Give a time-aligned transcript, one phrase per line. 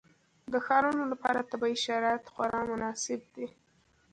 [0.51, 3.45] د ښارونو لپاره طبیعي شرایط خورا مناسب دي.